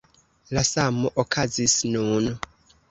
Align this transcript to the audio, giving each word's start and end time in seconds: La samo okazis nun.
La 0.57 0.63
samo 0.69 1.13
okazis 1.25 1.79
nun. 1.95 2.35